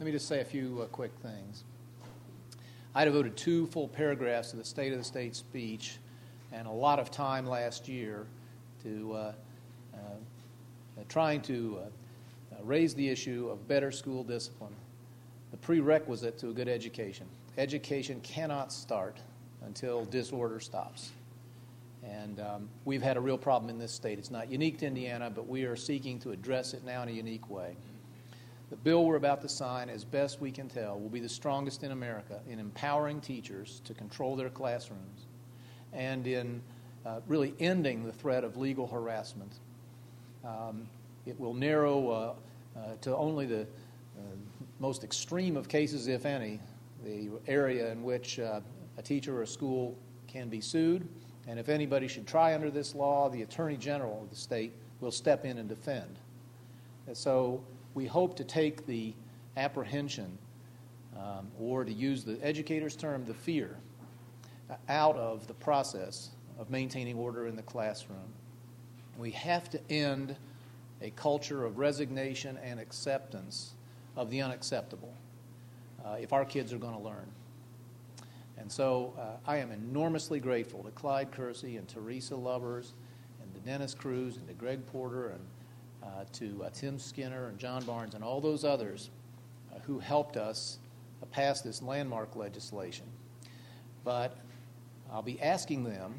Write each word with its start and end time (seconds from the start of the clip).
Let 0.00 0.06
me 0.06 0.12
just 0.12 0.26
say 0.26 0.40
a 0.40 0.44
few 0.44 0.80
uh, 0.82 0.86
quick 0.86 1.12
things. 1.22 1.62
I 2.96 3.04
devoted 3.04 3.36
two 3.36 3.66
full 3.68 3.86
paragraphs 3.86 4.50
to 4.50 4.56
the 4.56 4.64
State 4.64 4.92
of 4.92 4.98
the 4.98 5.04
State 5.04 5.36
speech 5.36 5.98
and 6.52 6.66
a 6.66 6.70
lot 6.70 6.98
of 6.98 7.12
time 7.12 7.46
last 7.46 7.88
year 7.88 8.26
to 8.82 9.12
uh, 9.12 9.32
uh, 9.94 11.02
trying 11.08 11.42
to 11.42 11.78
uh, 11.80 12.56
raise 12.64 12.94
the 12.94 13.08
issue 13.08 13.48
of 13.50 13.68
better 13.68 13.92
school 13.92 14.24
discipline, 14.24 14.74
the 15.52 15.56
prerequisite 15.58 16.38
to 16.38 16.50
a 16.50 16.52
good 16.52 16.68
education. 16.68 17.26
Education 17.56 18.20
cannot 18.22 18.72
start 18.72 19.18
until 19.64 20.04
disorder 20.06 20.58
stops. 20.58 21.12
And 22.02 22.40
um, 22.40 22.68
we've 22.84 23.02
had 23.02 23.16
a 23.16 23.20
real 23.20 23.38
problem 23.38 23.70
in 23.70 23.78
this 23.78 23.92
state. 23.92 24.18
It's 24.18 24.30
not 24.30 24.50
unique 24.50 24.78
to 24.78 24.86
Indiana, 24.86 25.30
but 25.30 25.46
we 25.46 25.64
are 25.64 25.76
seeking 25.76 26.18
to 26.20 26.32
address 26.32 26.74
it 26.74 26.84
now 26.84 27.02
in 27.04 27.08
a 27.08 27.12
unique 27.12 27.48
way. 27.48 27.76
The 28.70 28.76
bill 28.76 29.04
we're 29.04 29.16
about 29.16 29.42
to 29.42 29.48
sign, 29.48 29.88
as 29.88 30.04
best 30.04 30.40
we 30.40 30.50
can 30.50 30.68
tell, 30.68 30.98
will 30.98 31.10
be 31.10 31.20
the 31.20 31.28
strongest 31.28 31.82
in 31.82 31.92
America 31.92 32.40
in 32.48 32.58
empowering 32.58 33.20
teachers 33.20 33.80
to 33.84 33.94
control 33.94 34.36
their 34.36 34.48
classrooms 34.48 35.26
and 35.92 36.26
in 36.26 36.62
uh, 37.04 37.20
really 37.28 37.54
ending 37.60 38.04
the 38.04 38.12
threat 38.12 38.42
of 38.42 38.56
legal 38.56 38.86
harassment. 38.86 39.52
Um, 40.44 40.88
it 41.26 41.38
will 41.38 41.54
narrow 41.54 42.08
uh, 42.08 42.34
uh, 42.78 42.80
to 43.02 43.16
only 43.16 43.46
the 43.46 43.62
uh, 43.62 44.22
most 44.80 45.04
extreme 45.04 45.56
of 45.56 45.68
cases, 45.68 46.08
if 46.08 46.26
any, 46.26 46.60
the 47.04 47.30
area 47.46 47.92
in 47.92 48.02
which 48.02 48.38
a 48.38 48.62
teacher 49.02 49.38
or 49.38 49.42
a 49.42 49.46
school 49.46 49.96
can 50.26 50.48
be 50.48 50.60
sued. 50.60 51.06
And 51.46 51.58
if 51.58 51.68
anybody 51.68 52.08
should 52.08 52.26
try 52.26 52.54
under 52.54 52.70
this 52.70 52.94
law, 52.94 53.28
the 53.28 53.42
Attorney 53.42 53.76
General 53.76 54.22
of 54.22 54.30
the 54.30 54.36
state 54.36 54.72
will 55.00 55.10
step 55.10 55.44
in 55.44 55.58
and 55.58 55.68
defend. 55.68 56.18
And 57.06 57.16
so 57.16 57.62
we 57.94 58.06
hope 58.06 58.36
to 58.36 58.44
take 58.44 58.86
the 58.86 59.14
apprehension, 59.56 60.36
um, 61.16 61.48
or 61.60 61.84
to 61.84 61.92
use 61.92 62.24
the 62.24 62.38
educator's 62.42 62.96
term, 62.96 63.24
the 63.24 63.34
fear, 63.34 63.76
out 64.88 65.16
of 65.16 65.46
the 65.46 65.54
process 65.54 66.30
of 66.58 66.70
maintaining 66.70 67.16
order 67.16 67.46
in 67.46 67.56
the 67.56 67.62
classroom. 67.62 68.32
We 69.16 69.30
have 69.32 69.70
to 69.70 69.80
end 69.90 70.36
a 71.00 71.10
culture 71.10 71.64
of 71.64 71.78
resignation 71.78 72.58
and 72.62 72.80
acceptance 72.80 73.72
of 74.16 74.30
the 74.30 74.42
unacceptable 74.42 75.12
uh, 76.04 76.16
if 76.20 76.32
our 76.32 76.44
kids 76.44 76.72
are 76.72 76.78
going 76.78 76.96
to 76.96 77.02
learn. 77.02 77.26
And 78.56 78.70
so 78.70 79.12
uh, 79.18 79.50
I 79.50 79.58
am 79.58 79.70
enormously 79.70 80.40
grateful 80.40 80.82
to 80.84 80.90
Clyde 80.92 81.30
Kersey 81.32 81.76
and 81.76 81.86
Teresa 81.88 82.34
Lubbers 82.34 82.92
and 83.42 83.52
to 83.54 83.60
Dennis 83.60 83.94
Kruse 83.94 84.36
and 84.36 84.46
to 84.48 84.54
Greg 84.54 84.86
Porter 84.86 85.28
and 85.28 85.40
uh, 85.40 85.53
to 86.34 86.64
uh, 86.64 86.70
Tim 86.70 86.98
Skinner 86.98 87.48
and 87.48 87.58
John 87.58 87.84
Barnes 87.84 88.14
and 88.14 88.24
all 88.24 88.40
those 88.40 88.64
others 88.64 89.10
uh, 89.72 89.78
who 89.80 89.98
helped 89.98 90.36
us 90.36 90.78
uh, 91.22 91.26
pass 91.26 91.60
this 91.60 91.82
landmark 91.82 92.34
legislation. 92.36 93.06
But 94.04 94.36
I'll 95.12 95.22
be 95.22 95.40
asking 95.40 95.84
them 95.84 96.14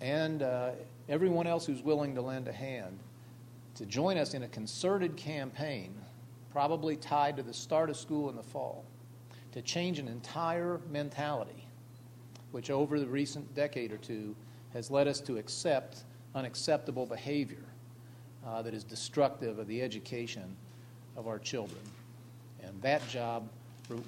and 0.00 0.42
uh, 0.42 0.70
everyone 1.08 1.46
else 1.46 1.66
who's 1.66 1.82
willing 1.82 2.14
to 2.14 2.20
lend 2.20 2.46
a 2.46 2.52
hand 2.52 2.98
to 3.74 3.86
join 3.86 4.18
us 4.18 4.34
in 4.34 4.42
a 4.42 4.48
concerted 4.48 5.16
campaign, 5.16 5.94
probably 6.52 6.96
tied 6.96 7.36
to 7.36 7.42
the 7.42 7.54
start 7.54 7.90
of 7.90 7.96
school 7.96 8.28
in 8.28 8.36
the 8.36 8.42
fall, 8.42 8.84
to 9.52 9.62
change 9.62 9.98
an 9.98 10.08
entire 10.08 10.80
mentality, 10.90 11.66
which 12.52 12.70
over 12.70 13.00
the 13.00 13.06
recent 13.06 13.54
decade 13.54 13.92
or 13.92 13.96
two 13.96 14.34
has 14.72 14.90
led 14.90 15.08
us 15.08 15.20
to 15.20 15.38
accept 15.38 16.04
unacceptable 16.34 17.06
behavior 17.06 17.64
uh, 18.46 18.62
that 18.62 18.74
is 18.74 18.84
destructive 18.84 19.58
of 19.58 19.66
the 19.66 19.82
education 19.82 20.56
of 21.16 21.26
our 21.26 21.38
children. 21.38 21.80
And 22.62 22.80
that 22.82 23.06
job 23.08 23.48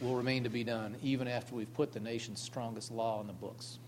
will 0.01 0.15
remain 0.15 0.45
to 0.45 0.51
be 0.51 0.65
done 0.65 0.97
even 1.03 1.29
after 1.29 1.55
we've 1.55 1.73
put 1.75 1.93
the 1.93 2.01
nation's 2.01 2.41
strongest 2.41 2.91
law 2.91 3.21
in 3.21 3.27
the 3.27 3.33
books. 3.33 3.79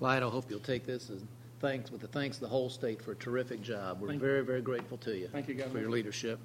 Clyde, 0.00 0.22
I 0.22 0.30
hope 0.30 0.46
you'll 0.48 0.60
take 0.60 0.86
this 0.86 1.10
as 1.10 1.22
thanks 1.60 1.90
with 1.90 2.00
the 2.00 2.06
thanks 2.06 2.38
of 2.38 2.40
the 2.40 2.48
whole 2.48 2.70
state 2.70 3.02
for 3.02 3.12
a 3.12 3.16
terrific 3.16 3.60
job. 3.60 4.00
We're 4.00 4.08
Thank 4.08 4.22
very, 4.22 4.42
very 4.42 4.62
grateful 4.62 4.96
to 4.96 5.14
you. 5.14 5.28
Thank 5.28 5.46
you, 5.46 5.52
Governor. 5.52 5.74
For 5.74 5.80
your 5.80 5.90
leadership. 5.90 6.40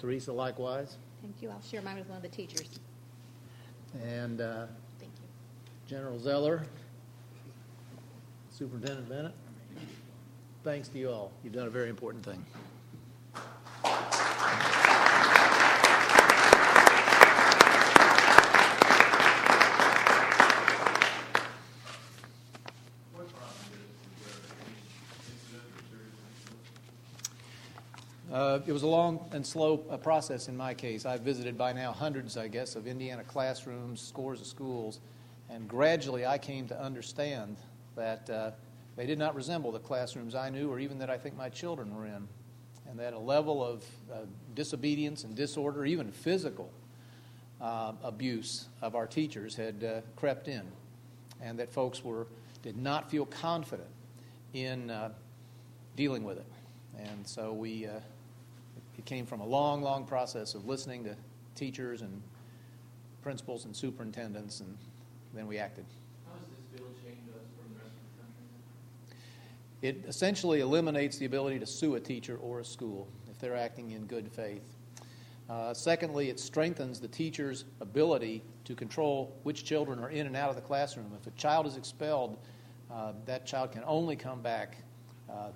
Teresa, 0.00 0.32
likewise. 0.32 0.96
Thank 1.22 1.40
you. 1.40 1.50
I'll 1.50 1.62
share 1.62 1.82
mine 1.82 1.98
with 1.98 2.08
one 2.08 2.16
of 2.16 2.22
the 2.24 2.28
teachers. 2.28 2.80
And 4.02 4.40
uh, 4.40 4.66
Thank 4.98 5.12
you. 5.22 5.28
General 5.86 6.18
Zoeller, 6.18 6.64
Superintendent 8.50 9.08
Bennett, 9.08 9.34
thanks 10.64 10.88
to 10.88 10.98
you 10.98 11.08
all. 11.08 11.30
You've 11.44 11.52
done 11.52 11.68
a 11.68 11.70
very 11.70 11.88
important 11.88 12.24
thing. 12.24 12.44
Uh, 28.56 28.60
it 28.66 28.72
was 28.72 28.84
a 28.84 28.86
long 28.86 29.20
and 29.32 29.46
slow 29.46 29.84
uh, 29.90 29.98
process 29.98 30.48
in 30.48 30.56
my 30.56 30.72
case. 30.72 31.04
I've 31.04 31.20
visited 31.20 31.58
by 31.58 31.74
now 31.74 31.92
hundreds, 31.92 32.38
I 32.38 32.48
guess, 32.48 32.74
of 32.74 32.86
Indiana 32.86 33.22
classrooms, 33.22 34.00
scores 34.00 34.40
of 34.40 34.46
schools, 34.46 35.00
and 35.50 35.68
gradually 35.68 36.24
I 36.24 36.38
came 36.38 36.66
to 36.68 36.80
understand 36.80 37.58
that 37.96 38.30
uh, 38.30 38.52
they 38.96 39.04
did 39.04 39.18
not 39.18 39.34
resemble 39.34 39.72
the 39.72 39.78
classrooms 39.78 40.34
I 40.34 40.48
knew 40.48 40.70
or 40.70 40.78
even 40.78 40.98
that 41.00 41.10
I 41.10 41.18
think 41.18 41.36
my 41.36 41.50
children 41.50 41.94
were 41.94 42.06
in, 42.06 42.26
and 42.88 42.98
that 42.98 43.12
a 43.12 43.18
level 43.18 43.62
of 43.62 43.84
uh, 44.10 44.20
disobedience 44.54 45.24
and 45.24 45.34
disorder, 45.34 45.84
even 45.84 46.10
physical 46.10 46.70
uh, 47.60 47.92
abuse 48.02 48.68
of 48.80 48.94
our 48.94 49.06
teachers, 49.06 49.54
had 49.54 50.02
crept 50.16 50.48
in, 50.48 50.62
and 51.42 51.58
that 51.58 51.70
folks 51.70 52.02
were 52.02 52.26
did 52.62 52.78
not 52.78 53.10
feel 53.10 53.26
confident 53.26 53.90
in 54.54 54.90
dealing 55.94 56.24
with 56.24 56.38
it. 56.38 56.46
And 56.98 57.26
so 57.26 57.52
we 57.52 57.86
it 58.98 59.04
came 59.04 59.26
from 59.26 59.40
a 59.40 59.46
long, 59.46 59.82
long 59.82 60.04
process 60.04 60.54
of 60.54 60.66
listening 60.66 61.04
to 61.04 61.16
teachers 61.54 62.02
and 62.02 62.22
principals 63.22 63.64
and 63.64 63.74
superintendents, 63.74 64.60
and 64.60 64.76
then 65.34 65.46
we 65.46 65.58
acted. 65.58 65.84
How 66.26 66.38
does 66.38 66.48
this 66.48 66.80
bill 66.80 66.88
change 67.04 67.28
us 67.30 67.42
from 67.56 67.74
the 67.74 67.80
rest 67.80 67.94
of 67.96 68.16
the 68.16 68.22
country? 68.22 69.18
It 69.82 70.04
essentially 70.08 70.60
eliminates 70.60 71.18
the 71.18 71.26
ability 71.26 71.58
to 71.58 71.66
sue 71.66 71.96
a 71.96 72.00
teacher 72.00 72.36
or 72.36 72.60
a 72.60 72.64
school 72.64 73.08
if 73.30 73.38
they're 73.38 73.56
acting 73.56 73.90
in 73.90 74.06
good 74.06 74.30
faith. 74.30 74.62
Uh, 75.48 75.72
secondly, 75.72 76.28
it 76.28 76.40
strengthens 76.40 76.98
the 76.98 77.08
teacher's 77.08 77.64
ability 77.80 78.42
to 78.64 78.74
control 78.74 79.36
which 79.44 79.64
children 79.64 79.98
are 80.00 80.10
in 80.10 80.26
and 80.26 80.36
out 80.36 80.50
of 80.50 80.56
the 80.56 80.62
classroom. 80.62 81.12
If 81.20 81.26
a 81.26 81.36
child 81.36 81.66
is 81.66 81.76
expelled, 81.76 82.36
uh, 82.90 83.12
that 83.26 83.46
child 83.46 83.72
can 83.72 83.82
only 83.86 84.16
come 84.16 84.42
back 84.42 84.78
uh, 85.30 85.50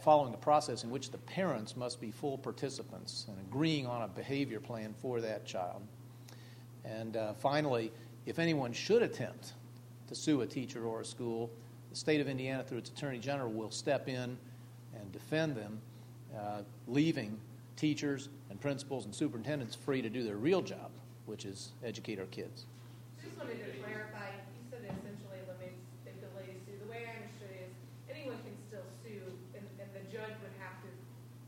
following 0.00 0.32
the 0.32 0.38
process 0.38 0.84
in 0.84 0.90
which 0.90 1.10
the 1.10 1.18
parents 1.18 1.76
must 1.76 2.00
be 2.00 2.10
full 2.10 2.38
participants 2.38 3.26
and 3.28 3.38
agreeing 3.40 3.86
on 3.86 4.02
a 4.02 4.08
behavior 4.08 4.60
plan 4.60 4.94
for 5.00 5.20
that 5.20 5.44
child. 5.44 5.82
And 6.84 7.16
uh, 7.16 7.34
finally, 7.34 7.92
if 8.26 8.38
anyone 8.38 8.72
should 8.72 9.02
attempt 9.02 9.52
to 10.08 10.14
sue 10.14 10.40
a 10.42 10.46
teacher 10.46 10.84
or 10.86 11.00
a 11.00 11.04
school, 11.04 11.50
the 11.90 11.96
state 11.96 12.20
of 12.20 12.28
Indiana, 12.28 12.62
through 12.62 12.78
its 12.78 12.90
attorney 12.90 13.18
general, 13.18 13.50
will 13.52 13.70
step 13.70 14.08
in 14.08 14.36
and 14.94 15.12
defend 15.12 15.56
them, 15.56 15.80
uh, 16.36 16.62
leaving 16.88 17.38
teachers 17.76 18.28
and 18.50 18.60
principals 18.60 19.04
and 19.04 19.14
superintendents 19.14 19.74
free 19.74 20.00
to 20.02 20.08
do 20.08 20.22
their 20.22 20.36
real 20.36 20.62
job, 20.62 20.90
which 21.26 21.44
is 21.44 21.72
educate 21.84 22.18
our 22.18 22.26
kids. 22.26 22.66
Just 23.22 23.36
wanted 23.36 23.58
to 23.64 23.70
clarify, 23.82 24.30
you 24.54 24.62
said 24.70 24.80
essentially 24.84 25.42
eliminates 25.44 25.82
the 26.04 26.12
ability 26.14 26.54
to 26.54 26.60
sue. 26.64 26.78
The 26.84 26.90
way 26.90 27.02
I 27.08 27.18
understood 27.22 27.50
it 27.50 27.68
is 27.68 27.74
anyone 28.10 28.38
can 28.46 28.54
still 28.68 28.86
sue, 29.02 29.22
and, 29.58 29.64
and 29.80 29.88
the 29.94 30.04
judge 30.06 30.34
would 30.42 30.56
have 30.62 30.78
to 30.86 30.90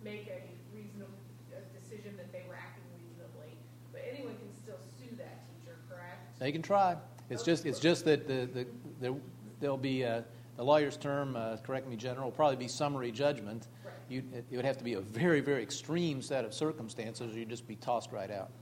make 0.02 0.26
a 0.26 0.42
reasonable 0.74 1.14
a 1.54 1.62
decision 1.72 2.16
that 2.18 2.30
they 2.34 2.42
were 2.50 2.58
acting 2.58 2.84
reasonably. 2.98 3.54
But 3.94 4.02
anyone 4.06 4.34
can 4.36 4.52
still 4.52 4.82
sue 4.98 5.14
that 5.16 5.46
teacher, 5.46 5.78
correct? 5.88 6.26
They 6.46 6.52
can 6.52 6.62
try. 6.62 6.94
It's 7.28 7.42
just 7.42 7.66
it's 7.66 7.80
just 7.80 8.04
that 8.04 8.28
the, 8.28 8.48
the, 8.54 8.66
the 9.00 9.16
there'll 9.58 9.76
be 9.76 10.02
a, 10.02 10.24
the 10.56 10.62
lawyer's 10.62 10.96
term. 10.96 11.34
Uh, 11.34 11.56
correct 11.56 11.88
me, 11.88 11.96
General. 11.96 12.26
Will 12.26 12.36
probably 12.36 12.54
be 12.54 12.68
summary 12.68 13.10
judgment, 13.10 13.66
Right. 13.84 13.92
You, 14.08 14.22
it, 14.32 14.44
it 14.52 14.54
would 14.54 14.64
have 14.64 14.78
to 14.78 14.84
be 14.84 14.92
a 14.92 15.00
very, 15.00 15.40
very 15.40 15.60
extreme 15.60 16.22
set 16.22 16.44
of 16.44 16.54
circumstances, 16.54 17.34
or 17.34 17.36
you'd 17.40 17.48
just 17.48 17.66
be 17.66 17.74
tossed 17.74 18.12
right 18.12 18.30
out. 18.30 18.52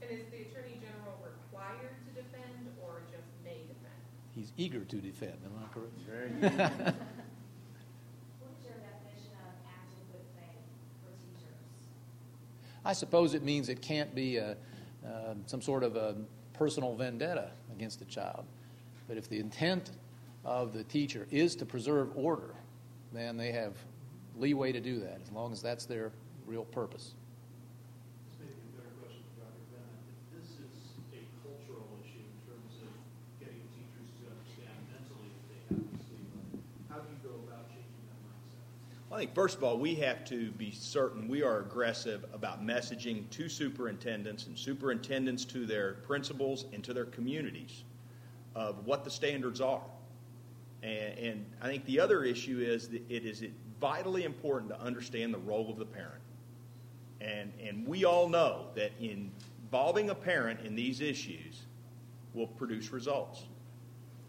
And 0.00 0.10
is 0.10 0.24
the 0.30 0.38
Attorney 0.38 0.80
General 0.80 1.18
required 1.22 1.92
to 2.06 2.22
defend 2.22 2.72
or 2.82 3.02
just 3.10 3.28
may 3.44 3.58
defend? 3.68 3.92
He's 4.34 4.54
eager 4.56 4.80
to 4.82 4.96
defend, 4.96 5.36
am 5.44 5.52
I 5.62 5.74
correct? 5.74 5.92
Very 6.08 6.30
good. 6.30 6.50
What 8.40 8.52
is 8.56 8.64
your 8.64 8.72
definition 8.80 9.36
of 9.36 9.52
acting 9.68 10.06
good 10.12 10.24
faith 10.34 10.64
for 11.04 11.12
teachers? 11.20 11.60
I 12.86 12.94
suppose 12.94 13.34
it 13.34 13.42
means 13.42 13.68
it 13.68 13.82
can't 13.82 14.14
be 14.14 14.38
a, 14.38 14.56
uh, 15.06 15.34
some 15.44 15.60
sort 15.60 15.82
of 15.82 15.96
a 15.96 16.16
personal 16.52 16.94
vendetta 16.94 17.50
against 17.74 17.98
the 17.98 18.04
child. 18.04 18.44
But 19.08 19.16
if 19.16 19.28
the 19.28 19.38
intent 19.38 19.90
of 20.44 20.72
the 20.72 20.84
teacher 20.84 21.26
is 21.30 21.54
to 21.56 21.66
preserve 21.66 22.10
order, 22.16 22.54
then 23.12 23.36
they 23.36 23.52
have 23.52 23.74
leeway 24.36 24.72
to 24.72 24.80
do 24.80 24.98
that, 25.00 25.20
as 25.22 25.30
long 25.30 25.52
as 25.52 25.60
that's 25.62 25.84
their 25.84 26.12
real 26.46 26.64
purpose. 26.64 27.14
This 28.26 28.38
may 28.40 28.46
be 28.46 28.56
a 28.56 28.80
better 28.80 28.94
question 29.00 29.22
for 29.36 29.44
Dr. 29.44 29.64
Bennett. 29.70 30.00
If 30.08 30.40
this 30.40 30.50
is 30.56 30.74
a 31.12 31.22
cultural 31.44 31.86
issue 32.00 32.24
in 32.24 32.38
terms 32.48 32.74
of 32.80 32.90
getting 33.38 33.62
teachers 33.76 34.08
to 34.18 34.32
understand 34.32 34.72
mentally 34.88 35.28
that 35.30 35.46
they 35.52 35.60
have 35.76 35.84
to 35.84 36.00
sleep 36.08 36.28
on, 36.32 36.64
how 36.88 36.98
do 37.04 37.08
you 37.12 37.20
go 37.20 37.36
about 37.44 37.68
changing 37.68 38.02
that 38.08 38.18
mindset? 38.24 38.64
Well, 38.88 38.98
I 39.12 39.18
think 39.18 39.34
first 39.34 39.58
of 39.58 39.64
all, 39.64 39.76
we 39.76 39.94
have 39.96 40.24
to 40.26 40.50
be 40.52 40.70
certain 40.70 41.28
we 41.28 41.42
are 41.42 41.58
aggressive 41.58 42.24
about 42.32 42.64
messaging 42.64 43.28
to 43.28 43.46
superintendents 43.46 44.46
and 44.46 44.58
superintendents 44.58 45.44
to 45.46 45.66
their 45.66 45.94
principals 46.06 46.64
and 46.72 46.82
to 46.84 46.94
their 46.94 47.04
communities 47.04 47.84
of 48.54 48.86
what 48.86 49.04
the 49.04 49.10
standards 49.10 49.60
are. 49.60 49.82
And, 50.82 51.18
and 51.18 51.46
I 51.60 51.66
think 51.66 51.84
the 51.84 52.00
other 52.00 52.24
issue 52.24 52.60
is 52.60 52.88
that 52.88 53.02
it 53.10 53.26
is 53.26 53.44
vitally 53.78 54.24
important 54.24 54.70
to 54.70 54.80
understand 54.80 55.34
the 55.34 55.38
role 55.38 55.70
of 55.70 55.76
the 55.76 55.84
parent. 55.84 56.22
And, 57.20 57.52
and 57.62 57.86
we 57.86 58.06
all 58.06 58.30
know 58.30 58.68
that 58.76 58.92
involving 58.98 60.08
a 60.08 60.14
parent 60.14 60.60
in 60.64 60.74
these 60.74 61.02
issues 61.02 61.66
will 62.32 62.46
produce 62.46 62.90
results. 62.92 63.42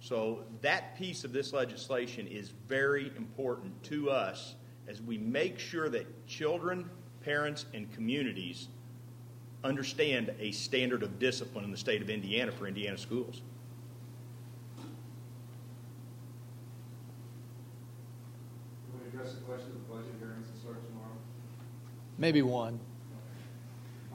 So 0.02 0.44
that 0.60 0.98
piece 0.98 1.24
of 1.24 1.32
this 1.32 1.54
legislation 1.54 2.28
is 2.28 2.50
very 2.68 3.14
important 3.16 3.82
to 3.84 4.10
us 4.10 4.56
as 4.88 5.02
we 5.02 5.18
make 5.18 5.60
sure 5.60 5.90
that 5.90 6.28
children, 6.28 6.90
parents, 7.24 7.66
and 7.74 7.92
communities 7.94 8.68
understand 9.64 10.34
a 10.40 10.52
standard 10.52 11.04
of 11.04 11.20
discipline 11.20 11.64
in 11.64 11.72
the 11.72 11.78
state 11.78 12.02
of 12.02 12.10
Indiana 12.10 12.52
for 12.52 12.68
Indiana 12.68 12.98
schools. 12.98 13.42
Can 14.78 14.90
we 19.00 19.08
address 19.08 19.34
the 19.36 19.42
question 19.42 19.68
of 19.68 19.74
the 19.76 19.94
budget 19.94 20.14
hearings 20.20 20.48
that 20.48 20.60
start 20.60 20.86
tomorrow? 20.88 21.16
Maybe 22.18 22.42
one. 22.42 22.80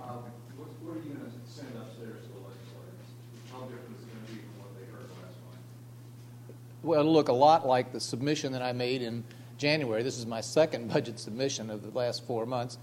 Um, 0.02 0.24
What, 0.56 0.68
what 0.82 0.96
are 0.96 1.00
you 1.00 1.14
going 1.14 1.24
to 1.24 1.50
send 1.50 1.68
upstairs 1.76 2.22
to 2.22 2.28
the 2.28 2.40
legislators? 2.44 3.08
How 3.50 3.60
different 3.62 3.96
is 3.96 4.04
it 4.04 4.12
going 4.12 4.26
to 4.26 4.32
be 4.32 4.38
from 4.40 4.58
what 4.60 4.70
they 4.78 4.84
heard 4.92 5.08
last 5.22 5.36
month? 5.48 5.62
Well, 6.82 7.00
it'll 7.00 7.12
look 7.12 7.28
a 7.28 7.32
lot 7.32 7.66
like 7.66 7.92
the 7.92 8.00
submission 8.00 8.52
that 8.52 8.62
I 8.62 8.72
made 8.72 9.00
in 9.02 9.24
January. 9.58 10.02
This 10.02 10.18
is 10.18 10.24
my 10.24 10.40
second 10.40 10.88
budget 10.92 11.18
submission 11.18 11.68
of 11.68 11.82
the 11.82 11.96
last 11.96 12.26
four 12.26 12.46
months, 12.46 12.78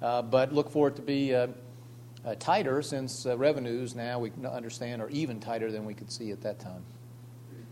uh, 0.00 0.22
but 0.22 0.52
look 0.52 0.70
for 0.70 0.88
it 0.88 0.96
to 0.96 1.02
be 1.02 1.34
uh, 1.34 1.48
uh, 2.24 2.34
tighter 2.38 2.82
since 2.82 3.26
uh, 3.26 3.36
revenues 3.36 3.94
now 3.94 4.18
we 4.18 4.30
understand 4.48 5.02
are 5.02 5.08
even 5.08 5.40
tighter 5.40 5.72
than 5.72 5.84
we 5.84 5.94
could 5.94 6.12
see 6.12 6.30
at 6.30 6.40
that 6.42 6.60
time. 6.60 6.84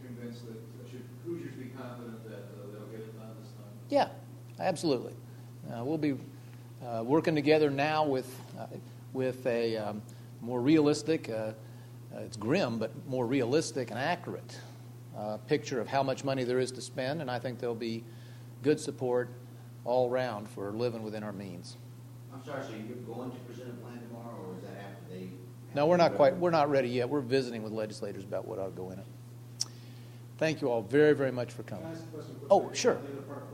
Convinced 0.05 0.47
that, 0.47 0.55
uh, 0.55 0.91
should 0.91 1.05
Hoosiers 1.25 1.55
be 1.55 1.67
confident 1.67 2.29
that 2.29 2.73
they'll 2.73 2.87
get 2.87 3.00
it 3.00 3.19
done 3.19 3.29
this 3.41 3.53
time? 3.53 3.71
Yeah, 3.91 4.09
absolutely. 4.59 5.12
Uh, 5.71 5.85
we'll 5.85 5.99
be 5.99 6.17
uh, 6.85 7.03
working 7.05 7.35
together 7.35 7.71
now 7.71 8.05
with 8.05 8.41
uh, 8.59 8.67
with 9.12 9.47
a 9.47 9.77
um, 9.77 10.03
more 10.41 10.61
realistic. 10.61 11.29
Uh, 11.29 11.53
uh, 12.15 12.21
it's 12.21 12.37
grim, 12.37 12.79
but 12.79 12.91
more 13.06 13.27
realistic 13.27 13.91
and 13.91 13.99
accurate 13.99 14.59
uh, 15.17 15.37
picture 15.47 15.81
of 15.81 15.87
how 15.87 16.03
much 16.03 16.25
money 16.25 16.45
there 16.45 16.59
is 16.59 16.71
to 16.73 16.81
spend, 16.81 17.21
and 17.21 17.31
I 17.31 17.39
think 17.39 17.59
there'll 17.59 17.75
be 17.75 18.05
good 18.62 18.78
support 18.81 19.31
all 19.84 20.10
around 20.10 20.49
for 20.49 20.70
living 20.72 21.02
within 21.02 21.22
our 21.22 21.32
means. 21.32 21.76
I'm 22.32 22.44
sorry, 22.44 22.62
so 22.62 22.70
you're 22.70 22.96
going 23.14 23.31
to 23.31 23.37
present 23.38 23.70
a 23.70 23.72
plan 23.84 24.00
tomorrow, 24.06 24.37
or 24.50 24.56
is 24.56 24.62
that 24.62 24.76
after 24.81 25.12
they? 25.14 25.28
No, 25.75 25.87
we're 25.87 25.96
not 25.96 26.14
quite. 26.14 26.37
We're 26.37 26.50
not 26.50 26.70
ready 26.70 26.88
yet. 26.88 27.08
We're 27.08 27.20
visiting 27.20 27.62
with 27.62 27.72
legislators 27.72 28.25
about 28.25 28.46
what 28.46 28.58
ought 28.58 28.66
to 28.66 28.70
go 28.72 28.90
in 28.90 28.99
it. 28.99 29.06
Thank 30.38 30.60
you 30.60 30.70
all 30.70 30.82
very, 30.82 31.14
very 31.14 31.32
much 31.32 31.52
for 31.52 31.62
Can 31.64 31.78
coming. 31.78 31.87
I 31.93 31.93
ask 31.96 32.05
a 32.05 32.06
question? 32.08 32.34
quick? 32.37 32.49
Oh, 32.52 32.70
sure. 32.72 32.94
The 32.94 33.00
other 33.00 33.22
part. 33.22 33.44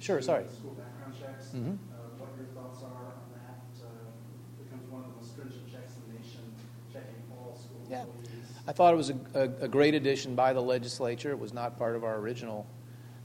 Sure, 0.00 0.20
sorry. 0.20 0.44
School 0.58 0.72
background 0.72 1.14
checks. 1.18 1.48
Mhm. 1.54 1.72
Uh, 1.72 1.96
What 2.18 2.28
your 2.36 2.46
thoughts 2.54 2.82
are 2.82 3.06
on 3.06 3.12
that? 3.32 3.84
Uh, 3.84 3.88
Becomes 4.62 4.90
one 4.90 5.00
of 5.02 5.08
the 5.08 5.16
most 5.16 5.30
stringent 5.32 5.70
checks 5.72 5.92
in 5.96 6.12
the 6.12 6.18
nation, 6.20 6.40
checking 6.92 7.14
all 7.32 7.56
school 7.56 7.80
Yeah. 7.88 8.02
employees. 8.02 8.28
I 8.66 8.72
thought 8.72 8.92
it 8.92 8.96
was 8.98 9.10
a, 9.10 9.16
a, 9.34 9.64
a 9.64 9.68
great 9.68 9.94
addition 9.94 10.34
by 10.34 10.52
the 10.52 10.60
legislature. 10.60 11.30
It 11.30 11.38
was 11.38 11.54
not 11.54 11.78
part 11.78 11.96
of 11.96 12.04
our 12.04 12.16
original 12.16 12.66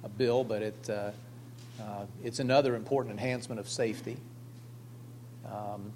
uh, 0.04 0.08
bill, 0.10 0.44
but 0.44 0.62
it, 0.62 0.90
uh, 0.90 1.12
uh, 1.82 2.06
it's 2.24 2.40
another 2.40 2.76
important 2.76 3.12
enhancement 3.14 3.60
of 3.60 3.68
safety. 3.68 4.18
Um, 5.46 5.92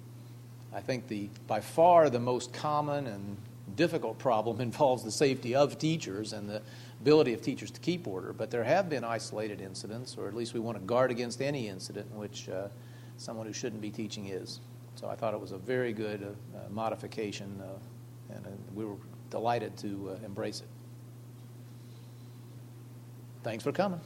I 0.74 0.80
think 0.80 1.08
the 1.08 1.28
by 1.46 1.60
far 1.60 2.10
the 2.10 2.18
most 2.18 2.52
common 2.52 3.06
and 3.06 3.36
difficult 3.76 4.18
problem 4.18 4.60
involves 4.60 5.02
the 5.04 5.10
safety 5.10 5.54
of 5.54 5.78
teachers 5.78 6.32
and 6.32 6.48
the 6.48 6.62
ability 7.00 7.32
of 7.34 7.42
teachers 7.42 7.70
to 7.70 7.80
keep 7.80 8.06
order. 8.06 8.32
But 8.32 8.50
there 8.50 8.64
have 8.64 8.88
been 8.88 9.04
isolated 9.04 9.60
incidents, 9.60 10.16
or 10.18 10.28
at 10.28 10.34
least 10.34 10.54
we 10.54 10.60
want 10.60 10.78
to 10.78 10.84
guard 10.84 11.10
against 11.10 11.40
any 11.40 11.68
incident 11.68 12.06
in 12.12 12.18
which 12.18 12.48
uh, 12.48 12.68
someone 13.18 13.46
who 13.46 13.52
shouldn't 13.52 13.82
be 13.82 13.90
teaching 13.90 14.28
is. 14.28 14.60
So 14.96 15.08
I 15.08 15.14
thought 15.14 15.34
it 15.34 15.40
was 15.40 15.52
a 15.52 15.58
very 15.58 15.92
good 15.92 16.22
uh, 16.22 16.58
modification, 16.70 17.60
uh, 17.60 18.34
and 18.34 18.46
uh, 18.46 18.50
we 18.74 18.84
were 18.84 18.96
delighted 19.30 19.76
to 19.78 20.18
embrace 20.24 20.60
it. 20.60 20.68
Thanks 23.44 23.62
for 23.62 23.72
coming. 23.72 24.00